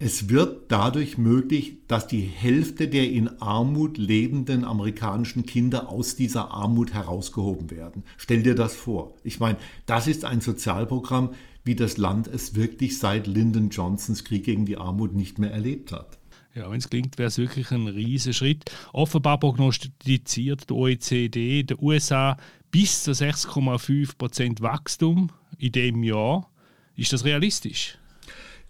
Es 0.00 0.28
wird 0.28 0.70
dadurch 0.70 1.18
möglich, 1.18 1.78
dass 1.88 2.06
die 2.06 2.20
Hälfte 2.20 2.86
der 2.86 3.10
in 3.10 3.40
Armut 3.40 3.98
lebenden 3.98 4.64
amerikanischen 4.64 5.44
Kinder 5.44 5.88
aus 5.88 6.14
dieser 6.14 6.52
Armut 6.52 6.94
herausgehoben 6.94 7.72
werden. 7.72 8.04
Stell 8.16 8.44
dir 8.44 8.54
das 8.54 8.76
vor. 8.76 9.14
Ich 9.24 9.40
meine, 9.40 9.58
das 9.86 10.06
ist 10.06 10.24
ein 10.24 10.40
Sozialprogramm, 10.40 11.30
wie 11.64 11.74
das 11.74 11.96
Land 11.96 12.28
es 12.28 12.54
wirklich 12.54 12.98
seit 12.98 13.26
Lyndon 13.26 13.70
Johnsons 13.70 14.22
Krieg 14.24 14.44
gegen 14.44 14.66
die 14.66 14.76
Armut 14.76 15.14
nicht 15.14 15.40
mehr 15.40 15.50
erlebt 15.50 15.90
hat. 15.90 16.17
Ja, 16.54 16.70
wenn 16.70 16.78
es 16.78 16.88
klingt, 16.88 17.18
wäre 17.18 17.28
es 17.28 17.38
wirklich 17.38 17.70
ein 17.70 17.86
riesiger 17.86 18.32
Schritt. 18.32 18.70
Offenbar 18.92 19.38
prognostiziert 19.38 20.68
die 20.68 20.74
OECD 20.74 21.62
der 21.62 21.80
USA 21.82 22.36
bis 22.70 23.04
zu 23.04 23.12
6,5% 23.12 24.60
Wachstum 24.60 25.30
in 25.58 25.72
dem 25.72 26.02
Jahr. 26.02 26.50
Ist 26.96 27.12
das 27.12 27.24
realistisch? 27.24 27.98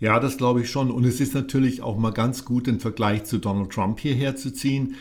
Ja, 0.00 0.21
das 0.21 0.37
glaube 0.37 0.61
ich 0.61 0.71
schon. 0.71 0.93
Und 0.93 1.05
es 1.05 1.21
ist 1.21 1.35
natürlich 1.35 1.83
auch 1.83 1.99
mal 1.99 2.12
ganz 2.12 2.45
gut, 2.45 2.69
den 2.69 2.78
Vergleich 2.78 3.25
zu 3.25 3.38
Donald 3.38 3.71
Trump 3.71 3.99
hierher 3.99 4.37
zu 4.37 4.52
ziehen. 4.52 4.95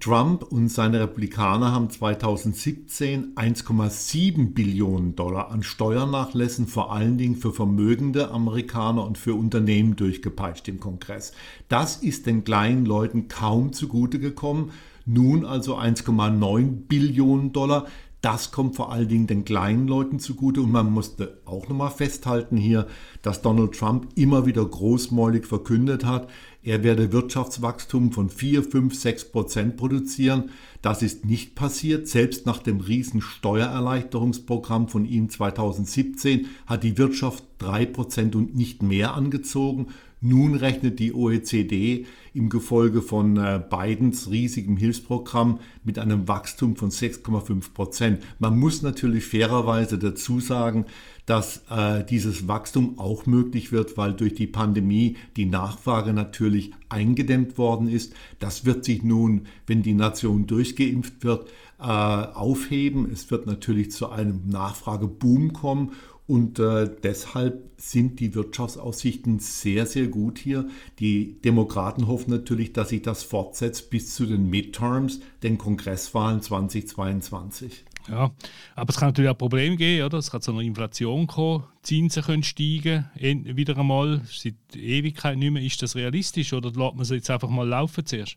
Trump 0.00 0.42
und 0.44 0.68
seine 0.68 1.00
Republikaner 1.00 1.72
haben 1.72 1.90
2017 1.90 3.34
1,7 3.34 4.54
Billionen 4.54 5.16
Dollar 5.16 5.50
an 5.50 5.62
Steuernachlässen 5.62 6.66
vor 6.66 6.92
allen 6.92 7.18
Dingen 7.18 7.36
für 7.36 7.52
vermögende 7.52 8.30
Amerikaner 8.30 9.04
und 9.04 9.18
für 9.18 9.34
Unternehmen 9.34 9.96
durchgepeitscht 9.96 10.66
im 10.68 10.80
Kongress. 10.80 11.32
Das 11.68 11.96
ist 11.96 12.24
den 12.26 12.44
kleinen 12.44 12.86
Leuten 12.86 13.28
kaum 13.28 13.74
zugute 13.74 14.18
gekommen. 14.18 14.70
Nun 15.04 15.44
also 15.44 15.76
1,9 15.76 16.86
Billionen 16.88 17.52
Dollar. 17.52 17.86
Das 18.22 18.52
kommt 18.52 18.76
vor 18.76 18.92
allen 18.92 19.08
Dingen 19.08 19.26
den 19.26 19.44
kleinen 19.44 19.88
Leuten 19.88 20.20
zugute 20.20 20.62
und 20.62 20.70
man 20.70 20.90
musste 20.90 21.40
auch 21.44 21.68
nochmal 21.68 21.90
festhalten 21.90 22.56
hier, 22.56 22.86
dass 23.20 23.42
Donald 23.42 23.72
Trump 23.72 24.08
immer 24.14 24.46
wieder 24.46 24.64
großmäulig 24.64 25.44
verkündet 25.44 26.04
hat, 26.04 26.28
er 26.64 26.84
werde 26.84 27.10
Wirtschaftswachstum 27.10 28.12
von 28.12 28.30
4, 28.30 28.62
5, 28.62 28.94
6 28.94 29.32
Prozent 29.32 29.76
produzieren. 29.76 30.50
Das 30.80 31.02
ist 31.02 31.24
nicht 31.24 31.56
passiert. 31.56 32.06
Selbst 32.06 32.46
nach 32.46 32.58
dem 32.58 32.78
riesen 32.78 33.20
Steuererleichterungsprogramm 33.20 34.86
von 34.86 35.04
ihm 35.04 35.28
2017 35.28 36.46
hat 36.66 36.84
die 36.84 36.98
Wirtschaft 36.98 37.42
3 37.58 37.86
Prozent 37.86 38.36
und 38.36 38.54
nicht 38.54 38.80
mehr 38.80 39.14
angezogen. 39.14 39.88
Nun 40.24 40.54
rechnet 40.54 41.00
die 41.00 41.12
OECD 41.12 42.06
im 42.32 42.48
Gefolge 42.48 43.02
von 43.02 43.36
äh, 43.36 43.60
Bidens 43.68 44.30
riesigem 44.30 44.76
Hilfsprogramm 44.76 45.58
mit 45.82 45.98
einem 45.98 46.28
Wachstum 46.28 46.76
von 46.76 46.90
6,5 46.90 47.74
Prozent. 47.74 48.22
Man 48.38 48.56
muss 48.56 48.82
natürlich 48.82 49.24
fairerweise 49.24 49.98
dazu 49.98 50.38
sagen, 50.38 50.86
dass 51.26 51.64
äh, 51.70 52.04
dieses 52.04 52.46
Wachstum 52.46 53.00
auch 53.00 53.26
möglich 53.26 53.72
wird, 53.72 53.96
weil 53.96 54.12
durch 54.14 54.34
die 54.34 54.46
Pandemie 54.46 55.16
die 55.36 55.46
Nachfrage 55.46 56.12
natürlich 56.12 56.70
eingedämmt 56.88 57.58
worden 57.58 57.88
ist. 57.88 58.14
Das 58.38 58.64
wird 58.64 58.84
sich 58.84 59.02
nun, 59.02 59.46
wenn 59.66 59.82
die 59.82 59.94
Nation 59.94 60.46
durchgeimpft 60.46 61.24
wird, 61.24 61.48
äh, 61.80 61.84
aufheben. 61.84 63.10
Es 63.12 63.30
wird 63.32 63.46
natürlich 63.46 63.90
zu 63.90 64.08
einem 64.08 64.42
Nachfrageboom 64.46 65.52
kommen 65.52 65.92
und 66.26 66.58
äh, 66.58 66.88
deshalb 67.02 67.70
sind 67.76 68.20
die 68.20 68.34
Wirtschaftsaussichten 68.34 69.40
sehr, 69.40 69.86
sehr 69.86 70.06
gut 70.06 70.38
hier. 70.38 70.68
Die 70.98 71.40
Demokraten 71.42 72.06
hoffen 72.06 72.30
natürlich, 72.30 72.72
dass 72.72 72.90
sich 72.90 73.02
das 73.02 73.22
fortsetzt 73.24 73.90
bis 73.90 74.14
zu 74.14 74.26
den 74.26 74.48
Midterms, 74.48 75.20
den 75.42 75.58
Kongresswahlen 75.58 76.40
2022. 76.40 77.84
Ja, 78.08 78.32
aber 78.74 78.90
es 78.90 78.96
kann 78.96 79.08
natürlich 79.08 79.30
auch 79.30 79.38
Probleme 79.38 79.76
geben, 79.76 80.06
oder? 80.06 80.18
Es 80.18 80.30
kann 80.30 80.40
zu 80.40 80.52
einer 80.52 80.60
Inflation 80.60 81.26
kommen, 81.26 81.64
Zinsen 81.82 82.22
können 82.22 82.42
steigen, 82.42 83.08
wieder 83.14 83.76
einmal, 83.76 84.22
seit 84.26 84.54
Ewigkeit 84.74 85.38
nicht 85.38 85.50
mehr. 85.52 85.62
Ist 85.62 85.82
das 85.82 85.94
realistisch 85.94 86.52
oder 86.52 86.70
lässt 86.70 86.94
man 86.94 87.00
es 87.00 87.10
jetzt 87.10 87.30
einfach 87.30 87.48
mal 87.48 87.68
laufen 87.68 88.04
zuerst? 88.04 88.36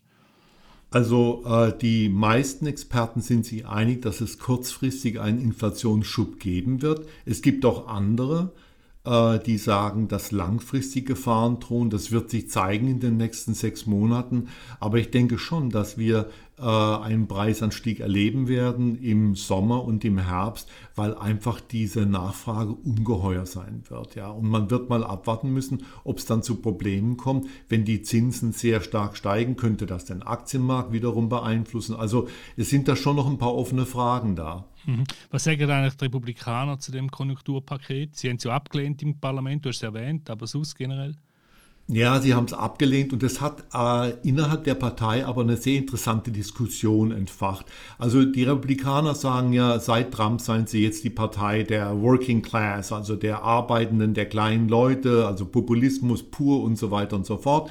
Also 0.90 1.42
äh, 1.44 1.76
die 1.76 2.08
meisten 2.08 2.66
Experten 2.66 3.20
sind 3.20 3.44
sich 3.44 3.66
einig, 3.66 4.02
dass 4.02 4.20
es 4.20 4.38
kurzfristig 4.38 5.20
einen 5.20 5.40
Inflationsschub 5.40 6.38
geben 6.38 6.80
wird. 6.80 7.06
Es 7.24 7.42
gibt 7.42 7.64
auch 7.64 7.88
andere, 7.88 8.52
äh, 9.04 9.38
die 9.40 9.58
sagen, 9.58 10.08
dass 10.08 10.30
langfristige 10.30 11.14
Gefahren 11.14 11.58
drohen. 11.58 11.90
Das 11.90 12.12
wird 12.12 12.30
sich 12.30 12.50
zeigen 12.50 12.88
in 12.88 13.00
den 13.00 13.16
nächsten 13.16 13.54
sechs 13.54 13.86
Monaten. 13.86 14.48
Aber 14.78 14.98
ich 14.98 15.10
denke 15.10 15.38
schon, 15.38 15.70
dass 15.70 15.98
wir 15.98 16.30
einen 16.58 17.28
Preisanstieg 17.28 18.00
erleben 18.00 18.48
werden 18.48 18.96
im 19.02 19.34
Sommer 19.34 19.84
und 19.84 20.04
im 20.04 20.18
Herbst, 20.18 20.70
weil 20.94 21.14
einfach 21.14 21.60
diese 21.60 22.06
Nachfrage 22.06 22.72
ungeheuer 22.72 23.44
sein 23.44 23.82
wird. 23.88 24.14
Ja. 24.14 24.28
Und 24.30 24.48
man 24.48 24.70
wird 24.70 24.88
mal 24.88 25.04
abwarten 25.04 25.52
müssen, 25.52 25.84
ob 26.04 26.18
es 26.18 26.24
dann 26.24 26.42
zu 26.42 26.56
Problemen 26.56 27.18
kommt. 27.18 27.46
Wenn 27.68 27.84
die 27.84 28.00
Zinsen 28.00 28.52
sehr 28.52 28.80
stark 28.80 29.18
steigen, 29.18 29.56
könnte 29.56 29.84
das 29.84 30.06
den 30.06 30.22
Aktienmarkt 30.22 30.92
wiederum 30.92 31.28
beeinflussen. 31.28 31.94
Also 31.94 32.28
es 32.56 32.70
sind 32.70 32.88
da 32.88 32.96
schon 32.96 33.16
noch 33.16 33.26
ein 33.26 33.38
paar 33.38 33.54
offene 33.54 33.84
Fragen 33.84 34.34
da. 34.34 34.64
Mhm. 34.86 35.04
Was 35.30 35.44
sagen 35.44 35.70
eigentlich 35.70 35.96
die 35.96 36.04
Republikaner 36.04 36.78
zu 36.78 36.90
dem 36.90 37.10
Konjunkturpaket? 37.10 38.16
Sie 38.16 38.30
haben 38.30 38.36
es 38.36 38.44
ja 38.44 38.54
abgelehnt 38.54 39.02
im 39.02 39.18
Parlament, 39.18 39.64
du 39.64 39.68
hast 39.68 39.76
es 39.76 39.82
erwähnt, 39.82 40.30
aber 40.30 40.46
sonst 40.46 40.74
generell? 40.74 41.16
Ja, 41.88 42.20
sie 42.20 42.34
haben 42.34 42.46
es 42.46 42.52
abgelehnt 42.52 43.12
und 43.12 43.22
es 43.22 43.40
hat 43.40 43.62
äh, 43.72 44.10
innerhalb 44.28 44.64
der 44.64 44.74
Partei 44.74 45.24
aber 45.24 45.42
eine 45.42 45.56
sehr 45.56 45.76
interessante 45.76 46.32
Diskussion 46.32 47.12
entfacht. 47.12 47.66
Also 47.96 48.24
die 48.24 48.42
Republikaner 48.42 49.14
sagen 49.14 49.52
ja, 49.52 49.78
seit 49.78 50.12
Trump 50.12 50.40
seien 50.40 50.66
sie 50.66 50.82
jetzt 50.82 51.04
die 51.04 51.10
Partei 51.10 51.62
der 51.62 52.02
Working 52.02 52.42
Class, 52.42 52.90
also 52.90 53.14
der 53.14 53.42
Arbeitenden, 53.42 54.14
der 54.14 54.26
kleinen 54.26 54.68
Leute, 54.68 55.28
also 55.28 55.44
Populismus 55.44 56.24
pur 56.24 56.64
und 56.64 56.76
so 56.76 56.90
weiter 56.90 57.14
und 57.14 57.24
so 57.24 57.36
fort. 57.36 57.70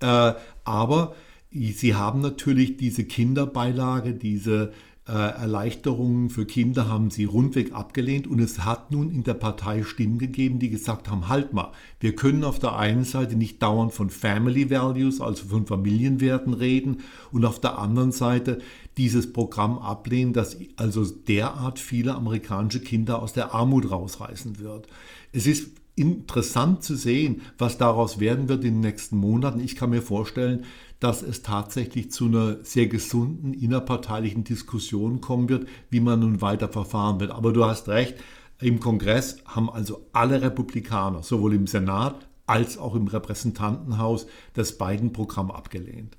Äh, 0.00 0.34
aber 0.64 1.14
sie 1.50 1.94
haben 1.94 2.20
natürlich 2.20 2.76
diese 2.76 3.04
Kinderbeilage, 3.04 4.12
diese 4.12 4.72
Erleichterungen 5.12 6.30
für 6.30 6.46
Kinder 6.46 6.88
haben 6.88 7.10
sie 7.10 7.26
rundweg 7.26 7.72
abgelehnt 7.72 8.26
und 8.26 8.40
es 8.40 8.64
hat 8.64 8.90
nun 8.90 9.12
in 9.12 9.22
der 9.22 9.34
Partei 9.34 9.84
Stimmen 9.84 10.18
gegeben, 10.18 10.58
die 10.58 10.68
gesagt 10.68 11.08
haben, 11.08 11.28
halt 11.28 11.52
mal, 11.52 11.70
wir 12.00 12.16
können 12.16 12.42
auf 12.42 12.58
der 12.58 12.76
einen 12.76 13.04
Seite 13.04 13.36
nicht 13.36 13.62
dauernd 13.62 13.92
von 13.92 14.10
Family 14.10 14.68
Values, 14.68 15.20
also 15.20 15.46
von 15.46 15.64
Familienwerten 15.64 16.54
reden 16.54 17.02
und 17.30 17.44
auf 17.44 17.60
der 17.60 17.78
anderen 17.78 18.10
Seite 18.10 18.58
dieses 18.96 19.32
Programm 19.32 19.78
ablehnen, 19.78 20.32
das 20.32 20.56
also 20.74 21.04
derart 21.04 21.78
viele 21.78 22.16
amerikanische 22.16 22.80
Kinder 22.80 23.22
aus 23.22 23.32
der 23.32 23.54
Armut 23.54 23.88
rausreißen 23.88 24.58
wird. 24.58 24.88
Es 25.32 25.46
ist 25.46 25.70
interessant 25.96 26.84
zu 26.84 26.94
sehen, 26.94 27.42
was 27.58 27.78
daraus 27.78 28.20
werden 28.20 28.48
wird 28.48 28.64
in 28.64 28.74
den 28.74 28.80
nächsten 28.80 29.16
Monaten. 29.16 29.60
Ich 29.60 29.76
kann 29.76 29.90
mir 29.90 30.02
vorstellen, 30.02 30.64
dass 31.00 31.22
es 31.22 31.42
tatsächlich 31.42 32.10
zu 32.10 32.26
einer 32.26 32.62
sehr 32.64 32.86
gesunden 32.86 33.54
innerparteilichen 33.54 34.44
Diskussion 34.44 35.20
kommen 35.20 35.48
wird, 35.48 35.68
wie 35.90 36.00
man 36.00 36.20
nun 36.20 36.40
weiter 36.40 36.68
verfahren 36.68 37.18
wird. 37.18 37.30
Aber 37.30 37.52
du 37.52 37.64
hast 37.64 37.88
recht, 37.88 38.14
im 38.60 38.80
Kongress 38.80 39.38
haben 39.46 39.68
also 39.68 40.06
alle 40.12 40.40
Republikaner, 40.40 41.22
sowohl 41.22 41.54
im 41.54 41.66
Senat 41.66 42.26
als 42.46 42.78
auch 42.78 42.94
im 42.94 43.08
Repräsentantenhaus, 43.08 44.26
das 44.54 44.78
Biden-Programm 44.78 45.50
abgelehnt. 45.50 46.16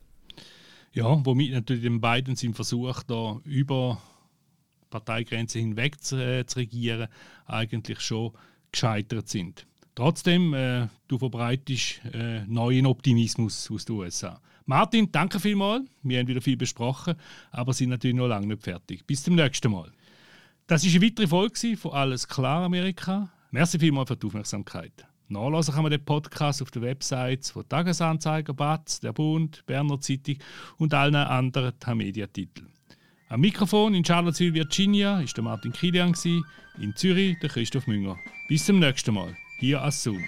Ja, 0.91 1.25
womit 1.25 1.53
natürlich 1.53 1.83
den 1.83 2.01
Biden 2.01 2.35
sind 2.35 2.55
versucht, 2.55 3.09
da 3.09 3.39
über 3.43 4.01
Parteigrenzen 4.89 5.61
hinweg 5.61 6.01
zu, 6.01 6.17
äh, 6.17 6.45
zu 6.45 6.59
regieren, 6.59 7.07
eigentlich 7.45 8.01
schon 8.01 8.33
gescheitert 8.71 9.29
sind. 9.29 9.65
Trotzdem, 9.95 10.53
äh, 10.53 10.87
du 11.07 11.17
verbreitest 11.17 12.01
äh, 12.13 12.45
neuen 12.45 12.85
Optimismus 12.85 13.71
aus 13.71 13.85
den 13.85 13.95
USA. 13.95 14.39
Martin, 14.65 15.11
danke 15.11 15.39
vielmals. 15.39 15.85
Wir 16.03 16.19
haben 16.19 16.27
wieder 16.27 16.41
viel 16.41 16.57
besprochen, 16.57 17.15
aber 17.51 17.73
sind 17.73 17.89
natürlich 17.89 18.15
noch 18.15 18.27
lange 18.27 18.47
nicht 18.47 18.63
fertig. 18.63 19.07
Bis 19.07 19.23
zum 19.23 19.35
nächsten 19.35 19.71
Mal. 19.71 19.91
Das 20.67 20.83
ist 20.83 20.95
eine 20.95 21.05
weitere 21.05 21.27
Folge 21.27 21.77
von 21.77 21.93
Alles 21.93 22.27
klar 22.27 22.63
Amerika. 22.63 23.29
Merci 23.51 23.79
vielmals 23.79 24.09
für 24.09 24.17
die 24.17 24.27
Aufmerksamkeit. 24.27 25.07
Nachlesen 25.29 25.73
kann 25.73 25.83
man 25.83 25.91
den 25.91 26.03
Podcast 26.03 26.61
auf 26.61 26.71
den 26.71 26.81
Websites 26.81 27.51
von 27.51 27.67
Tagesanzeiger, 27.67 28.53
Batz, 28.53 28.99
Der 28.99 29.13
Bund, 29.13 29.65
Berner 29.65 29.99
Zeitung 29.99 30.37
und 30.77 30.93
allen 30.93 31.15
anderen 31.15 31.73
Media-Titeln. 31.95 32.76
Am 33.29 33.41
Mikrofon 33.41 33.93
in 33.93 34.05
Charlottesville, 34.05 34.53
Virginia, 34.53 35.19
ist 35.19 35.35
der 35.35 35.43
Martin 35.43 35.73
Kilian, 35.73 36.13
in 36.79 36.95
Zürich 36.95 37.37
der 37.39 37.49
Christoph 37.49 37.85
Münger. 37.85 38.17
Bis 38.47 38.65
zum 38.65 38.79
nächsten 38.79 39.13
Mal. 39.13 39.35
Hier 39.59 39.81
Assun. 39.81 40.23